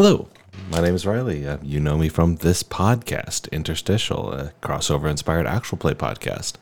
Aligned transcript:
Hello, 0.00 0.28
my 0.70 0.80
name 0.80 0.94
is 0.94 1.04
Riley. 1.04 1.44
Uh, 1.44 1.58
you 1.60 1.80
know 1.80 1.98
me 1.98 2.08
from 2.08 2.36
this 2.36 2.62
podcast, 2.62 3.50
Interstitial, 3.50 4.32
a 4.32 4.52
crossover 4.62 5.10
inspired 5.10 5.44
actual 5.44 5.76
play 5.76 5.92
podcast. 5.92 6.52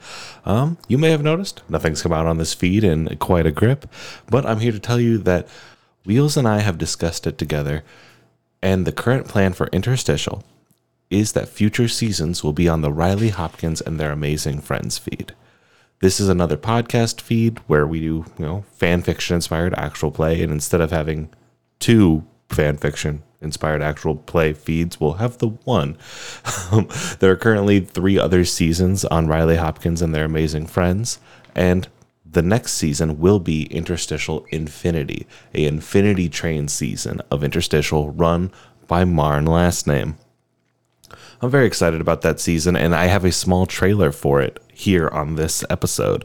Um, 0.47 0.79
you 0.89 0.97
may 0.97 1.11
have 1.11 1.23
noticed 1.23 1.61
nothing's 1.69 2.01
come 2.01 2.15
out 2.15 2.25
on 2.25 2.39
this 2.39 2.55
feed 2.55 2.83
in 2.83 3.15
quite 3.19 3.45
a 3.45 3.51
grip, 3.51 3.91
but 4.31 4.47
I'm 4.47 4.61
here 4.61 4.73
to 4.73 4.79
tell 4.79 4.99
you 4.99 5.19
that 5.19 5.47
Wheels 6.07 6.39
and 6.39 6.49
I 6.49 6.61
have 6.61 6.79
discussed 6.79 7.27
it 7.27 7.37
together, 7.37 7.85
and 8.63 8.87
the 8.87 8.91
current 8.91 9.29
plan 9.29 9.53
for 9.53 9.67
Interstitial 9.67 10.43
is 11.11 11.33
that 11.33 11.51
future 11.51 11.89
seasons 11.89 12.43
will 12.43 12.55
be 12.55 12.71
on 12.71 12.81
the 12.81 12.91
Riley 12.91 13.29
Hopkins 13.29 13.83
and 13.83 14.01
their 14.01 14.13
amazing 14.13 14.63
friends 14.63 14.97
feed. 14.97 15.35
This 16.01 16.21
is 16.21 16.31
another 16.31 16.57
podcast 16.57 17.21
feed 17.21 17.59
where 17.67 17.87
we 17.87 18.01
do, 18.01 18.25
you 18.39 18.47
know, 18.47 18.65
fan 18.73 19.03
fiction 19.03 19.35
inspired 19.35 19.75
actual 19.75 20.11
play, 20.11 20.43
and 20.43 20.51
instead 20.51 20.81
of 20.81 20.91
having 20.91 21.29
two 21.79 22.25
fan 22.49 22.77
fiction 22.77 23.23
inspired 23.41 23.83
actual 23.83 24.17
play 24.17 24.53
feeds, 24.53 25.01
we'll 25.01 25.15
have 25.15 25.39
the 25.39 25.49
one. 25.49 25.97
There 27.19 27.31
are 27.31 27.37
currently 27.37 27.81
three 27.81 28.19
other 28.19 28.45
seasons 28.45 29.05
on 29.05 29.27
Riley 29.29 29.57
Hopkins 29.57 30.03
and 30.03 30.15
their 30.15 30.25
amazing 30.25 30.67
friends, 30.67 31.19
and 31.55 31.89
the 32.29 32.43
next 32.43 32.73
season 32.73 33.19
will 33.19 33.39
be 33.39 33.65
Interstitial 33.67 34.45
Infinity, 34.51 35.27
a 35.55 35.65
Infinity 35.65 36.29
Train 36.29 36.69
season 36.69 37.23
of 37.31 37.43
Interstitial 37.43 38.11
run 38.11 38.53
by 38.87 39.05
Marn 39.05 39.47
Last 39.47 39.87
Name. 39.87 40.17
I'm 41.41 41.51
very 41.51 41.67
excited 41.67 42.01
about 42.01 42.23
that 42.23 42.41
season, 42.41 42.77
and 42.77 42.95
I 42.95 43.07
have 43.07 43.25
a 43.25 43.33
small 43.33 43.67
trailer 43.67 44.13
for 44.13 44.41
it 44.41 44.61
here 44.73 45.09
on 45.09 45.37
this 45.37 45.65
episode. 45.71 46.25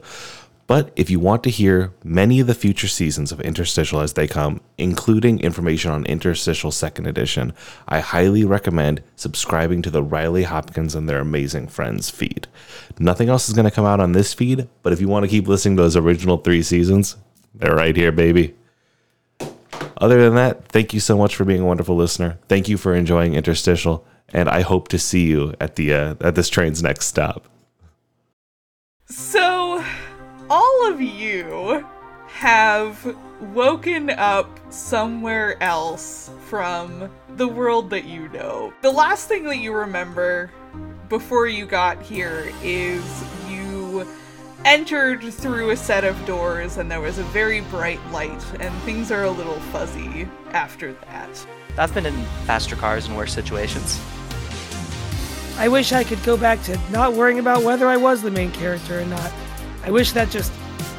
But 0.71 0.93
if 0.95 1.09
you 1.09 1.19
want 1.19 1.43
to 1.43 1.49
hear 1.49 1.91
many 2.01 2.39
of 2.39 2.47
the 2.47 2.53
future 2.53 2.87
seasons 2.87 3.33
of 3.33 3.41
Interstitial 3.41 3.99
as 3.99 4.13
they 4.13 4.25
come, 4.25 4.61
including 4.77 5.41
information 5.41 5.91
on 5.91 6.05
Interstitial 6.05 6.71
Second 6.71 7.07
Edition, 7.07 7.51
I 7.89 7.99
highly 7.99 8.45
recommend 8.45 9.03
subscribing 9.17 9.81
to 9.81 9.89
the 9.89 10.01
Riley 10.01 10.43
Hopkins 10.43 10.95
and 10.95 11.09
their 11.09 11.19
amazing 11.19 11.67
friends 11.67 12.09
feed. 12.09 12.47
Nothing 12.97 13.27
else 13.27 13.49
is 13.49 13.53
going 13.53 13.65
to 13.65 13.75
come 13.75 13.83
out 13.83 13.99
on 13.99 14.13
this 14.13 14.33
feed, 14.33 14.69
but 14.81 14.93
if 14.93 15.01
you 15.01 15.09
want 15.09 15.25
to 15.25 15.29
keep 15.29 15.45
listening 15.45 15.75
to 15.75 15.83
those 15.83 15.97
original 15.97 16.37
three 16.37 16.63
seasons, 16.63 17.17
they're 17.53 17.75
right 17.75 17.97
here, 17.97 18.13
baby. 18.13 18.55
Other 19.97 20.23
than 20.23 20.35
that, 20.35 20.69
thank 20.69 20.93
you 20.93 21.01
so 21.01 21.17
much 21.17 21.35
for 21.35 21.43
being 21.43 21.63
a 21.63 21.65
wonderful 21.65 21.97
listener. 21.97 22.39
Thank 22.47 22.69
you 22.69 22.77
for 22.77 22.95
enjoying 22.95 23.33
Interstitial, 23.33 24.05
and 24.29 24.47
I 24.47 24.61
hope 24.61 24.87
to 24.87 24.97
see 24.97 25.25
you 25.25 25.53
at 25.59 25.75
the 25.75 25.93
uh, 25.93 26.15
at 26.21 26.35
this 26.35 26.47
train's 26.47 26.81
next 26.81 27.07
stop. 27.07 27.49
So, 29.07 29.80
all 30.51 30.91
of 30.91 30.99
you 30.99 31.87
have 32.27 33.15
woken 33.53 34.09
up 34.09 34.59
somewhere 34.69 35.55
else 35.63 36.29
from 36.47 37.09
the 37.37 37.47
world 37.47 37.89
that 37.89 38.03
you 38.03 38.27
know. 38.29 38.73
The 38.81 38.91
last 38.91 39.29
thing 39.29 39.45
that 39.45 39.59
you 39.59 39.71
remember 39.71 40.51
before 41.07 41.47
you 41.47 41.65
got 41.65 42.01
here 42.01 42.51
is 42.61 43.23
you 43.49 44.05
entered 44.65 45.23
through 45.23 45.69
a 45.69 45.77
set 45.77 46.03
of 46.03 46.25
doors 46.25 46.75
and 46.75 46.91
there 46.91 46.99
was 46.99 47.17
a 47.17 47.23
very 47.23 47.61
bright 47.61 48.05
light, 48.11 48.43
and 48.59 48.75
things 48.83 49.09
are 49.09 49.23
a 49.23 49.31
little 49.31 49.59
fuzzy 49.71 50.27
after 50.51 50.91
that. 51.05 51.47
I've 51.77 51.93
been 51.93 52.05
in 52.05 52.25
faster 52.45 52.75
cars 52.75 53.07
and 53.07 53.15
worse 53.15 53.33
situations. 53.33 54.01
I 55.57 55.69
wish 55.69 55.93
I 55.93 56.03
could 56.03 56.21
go 56.23 56.35
back 56.35 56.61
to 56.63 56.77
not 56.91 57.13
worrying 57.13 57.39
about 57.39 57.63
whether 57.63 57.87
I 57.87 57.95
was 57.95 58.21
the 58.21 58.31
main 58.31 58.51
character 58.51 58.99
or 58.99 59.05
not. 59.05 59.31
I 59.83 59.91
wish 59.91 60.11
that 60.11 60.29
just 60.29 60.51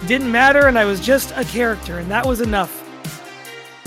didn't 0.07 0.31
matter 0.31 0.67
and 0.67 0.79
I 0.79 0.85
was 0.85 1.01
just 1.01 1.33
a 1.37 1.45
character 1.45 1.99
and 1.99 2.11
that 2.11 2.27
was 2.27 2.41
enough. 2.41 2.79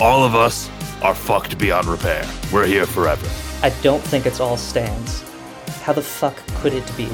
All 0.00 0.24
of 0.24 0.34
us 0.34 0.70
are 1.02 1.14
fucked 1.14 1.58
beyond 1.58 1.86
repair. 1.86 2.26
We're 2.52 2.66
here 2.66 2.86
forever. 2.86 3.26
I 3.62 3.70
don't 3.82 4.02
think 4.02 4.26
it's 4.26 4.40
all 4.40 4.56
stands. 4.56 5.22
How 5.82 5.92
the 5.92 6.02
fuck 6.02 6.36
could 6.56 6.74
it 6.74 6.96
be? 6.96 7.08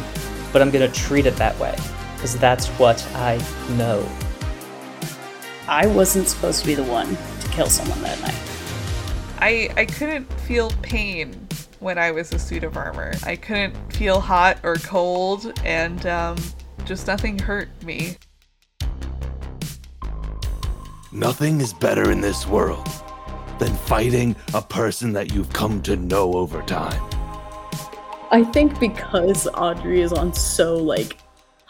But 0.53 0.63
I'm 0.63 0.71
gonna 0.71 0.89
treat 0.89 1.27
it 1.27 1.37
that 1.37 1.59
way, 1.59 1.77
because 2.15 2.37
that's 2.39 2.69
what 2.79 3.07
I 3.15 3.37
know. 3.77 4.09
I 5.69 5.87
wasn't 5.87 6.29
supposed 6.29 6.61
to 6.61 6.67
be 6.67 6.75
the 6.75 6.85
one 6.85 7.17
to 7.41 7.49
kill 7.49 7.67
someone 7.67 8.01
that 8.03 8.21
night. 8.21 8.35
I 9.41 9.71
I 9.77 9.87
couldn't 9.87 10.33
feel 10.41 10.71
pain 10.83 11.49
when 11.81 11.99
I 11.99 12.11
was 12.13 12.33
a 12.33 12.39
suit 12.39 12.65
of 12.65 12.77
armor. 12.77 13.13
I 13.25 13.37
couldn't 13.37 13.75
feel 13.93 14.21
hot 14.21 14.59
or 14.63 14.77
cold, 14.77 15.53
and 15.65 16.05
um, 16.07 16.37
just 16.85 17.07
nothing 17.07 17.39
hurt 17.39 17.69
me. 17.85 18.17
Nothing 21.13 21.61
is 21.61 21.73
better 21.75 22.11
in 22.11 22.21
this 22.21 22.47
world 22.47 22.89
than 23.59 23.75
fighting 23.75 24.35
a 24.55 24.63
person 24.63 25.13
that 25.13 25.33
you've 25.33 25.53
come 25.53 25.83
to 25.83 25.97
know 25.97 26.35
over 26.35 26.63
time. 26.63 27.03
I 28.31 28.45
think 28.45 28.81
because 28.81 29.47
Audrey 29.49 30.01
is 30.01 30.13
on 30.13 30.33
so 30.33 30.77
like 30.77 31.19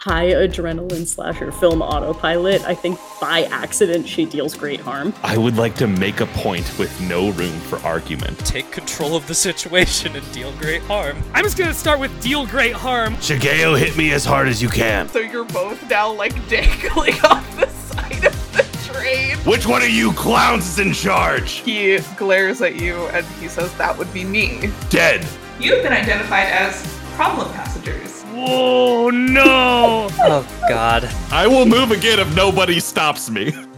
high 0.03 0.33
adrenaline 0.33 1.07
slasher 1.07 1.49
film 1.49 1.81
autopilot, 1.81 2.61
I 2.65 2.75
think 2.75 2.99
by 3.21 3.43
accident 3.43 4.05
she 4.05 4.25
deals 4.25 4.53
great 4.53 4.81
harm. 4.81 5.13
I 5.23 5.37
would 5.37 5.55
like 5.55 5.75
to 5.75 5.87
make 5.87 6.19
a 6.19 6.25
point 6.25 6.77
with 6.77 6.91
no 6.99 7.29
room 7.29 7.57
for 7.61 7.79
argument. 7.79 8.37
Take 8.39 8.69
control 8.69 9.15
of 9.15 9.25
the 9.27 9.33
situation 9.33 10.13
and 10.17 10.31
deal 10.33 10.51
great 10.57 10.81
harm. 10.81 11.23
I'm 11.33 11.45
just 11.45 11.57
gonna 11.57 11.73
start 11.73 12.01
with 12.01 12.11
deal 12.21 12.45
great 12.45 12.73
harm. 12.73 13.15
Shigeo, 13.15 13.79
hit 13.79 13.95
me 13.95 14.11
as 14.11 14.25
hard 14.25 14.49
as 14.49 14.61
you 14.61 14.67
can. 14.67 15.07
So 15.07 15.19
you're 15.19 15.45
both 15.45 15.89
now 15.89 16.11
like 16.11 16.33
dangling 16.49 17.13
off 17.23 17.55
the 17.55 17.69
side 17.69 18.25
of 18.25 18.51
the 18.51 18.93
train. 18.93 19.37
Which 19.49 19.65
one 19.65 19.83
of 19.83 19.89
you 19.89 20.11
clowns 20.11 20.67
is 20.67 20.79
in 20.79 20.91
charge? 20.91 21.59
He 21.59 21.97
glares 22.17 22.61
at 22.61 22.75
you 22.75 22.95
and 23.13 23.25
he 23.39 23.47
says, 23.47 23.73
That 23.77 23.97
would 23.97 24.13
be 24.13 24.25
me. 24.25 24.69
Dead. 24.89 25.25
You've 25.61 25.81
been 25.81 25.93
identified 25.93 26.47
as 26.47 26.85
problem 27.15 27.49
passengers. 27.53 28.22
Whoa, 28.33 29.11
no! 29.11 30.07
Oh 30.11 30.47
god. 30.67 31.05
I 31.31 31.45
will 31.45 31.67
move 31.67 31.91
again 31.91 32.19
if 32.19 32.35
nobody 32.35 32.79
stops 32.79 33.29
me. 33.29 33.53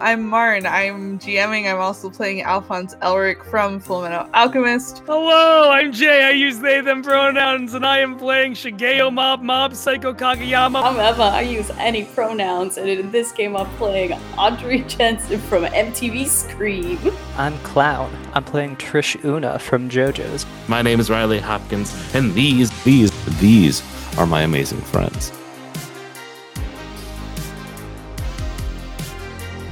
I'm 0.00 0.28
Marn. 0.28 0.64
I'm 0.64 1.18
GMing. 1.18 1.68
I'm 1.68 1.80
also 1.80 2.08
playing 2.08 2.42
Alphonse 2.42 2.94
Elric 2.96 3.44
from 3.50 3.80
Fullmetal 3.80 4.30
Alchemist. 4.32 5.02
Hello, 5.06 5.70
I'm 5.70 5.92
Jay. 5.92 6.24
I 6.24 6.30
use 6.30 6.60
they, 6.60 6.80
them 6.80 7.02
pronouns, 7.02 7.74
and 7.74 7.84
I 7.84 7.98
am 7.98 8.16
playing 8.16 8.54
Shigeo 8.54 9.12
Mob 9.12 9.42
Mob 9.42 9.74
Psycho 9.74 10.14
Kageyama. 10.14 10.84
I'm 10.84 11.00
Eva. 11.14 11.22
I 11.22 11.40
use 11.40 11.70
any 11.78 12.04
pronouns, 12.04 12.78
and 12.78 12.88
in 12.88 13.10
this 13.10 13.32
game 13.32 13.56
I'm 13.56 13.68
playing 13.76 14.12
Audrey 14.36 14.80
Jensen 14.88 15.40
from 15.40 15.64
MTV 15.64 16.26
Scream. 16.28 16.98
I'm 17.36 17.58
Clown. 17.58 18.14
I'm 18.34 18.44
playing 18.44 18.76
Trish 18.76 19.24
Una 19.24 19.58
from 19.58 19.90
JoJo's. 19.90 20.46
My 20.68 20.80
name 20.80 21.00
is 21.00 21.10
Riley 21.10 21.40
Hopkins, 21.40 21.92
and 22.14 22.32
these, 22.34 22.70
these, 22.84 23.10
these 23.40 23.82
are 24.16 24.26
my 24.26 24.42
amazing 24.42 24.80
friends. 24.80 25.32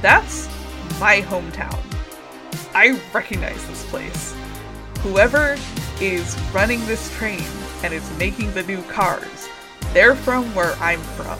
That's 0.01 0.47
my 0.99 1.21
hometown. 1.21 1.77
I 2.73 2.99
recognize 3.13 3.65
this 3.67 3.85
place. 3.89 4.35
Whoever 4.99 5.57
is 5.99 6.37
running 6.53 6.85
this 6.85 7.15
train 7.17 7.43
and 7.83 7.93
is 7.93 8.17
making 8.17 8.53
the 8.53 8.63
new 8.63 8.81
cars, 8.83 9.47
they're 9.93 10.15
from 10.15 10.53
where 10.53 10.73
I'm 10.75 10.99
from. 10.99 11.39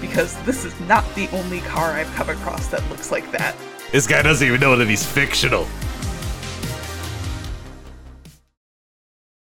Because 0.00 0.36
this 0.44 0.64
is 0.64 0.78
not 0.80 1.04
the 1.14 1.28
only 1.28 1.60
car 1.60 1.92
I've 1.92 2.12
come 2.14 2.28
across 2.28 2.66
that 2.68 2.88
looks 2.90 3.10
like 3.10 3.30
that. 3.32 3.56
This 3.92 4.06
guy 4.06 4.22
doesn't 4.22 4.46
even 4.46 4.60
know 4.60 4.76
that 4.76 4.88
he's 4.88 5.06
fictional. 5.06 5.66